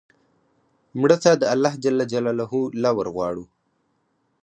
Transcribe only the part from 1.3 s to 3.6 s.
د الله ج لور غواړو